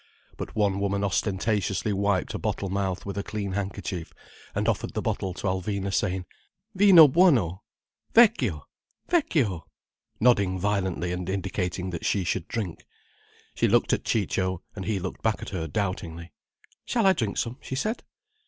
But 0.35 0.55
one 0.55 0.79
woman 0.79 1.03
ostentatiously 1.03 1.93
wiped 1.93 2.33
a 2.33 2.39
bottle 2.39 2.69
mouth 2.71 3.05
with 3.05 3.19
a 3.19 3.23
clean 3.23 3.51
handkerchief, 3.51 4.13
and 4.55 4.67
offered 4.67 4.95
the 4.95 5.01
bottle 5.03 5.31
to 5.35 5.45
Alvina, 5.45 5.93
saying: 5.93 6.25
"Vino 6.73 7.07
buono. 7.07 7.61
Vecchio! 8.15 8.65
Vecchio!" 9.07 9.67
nodding 10.19 10.57
violently 10.57 11.11
and 11.13 11.29
indicating 11.29 11.91
that 11.91 12.03
she 12.03 12.23
should 12.23 12.47
drink. 12.47 12.87
She 13.53 13.67
looked 13.67 13.93
at 13.93 14.03
Ciccio, 14.03 14.63
and 14.75 14.85
he 14.85 14.97
looked 14.99 15.21
back 15.21 15.39
at 15.43 15.49
her, 15.49 15.67
doubtingly. 15.67 16.33
"Shall 16.83 17.05
I 17.05 17.13
drink 17.13 17.37
some?" 17.37 17.59
she 17.61 17.75
said. 17.75 18.01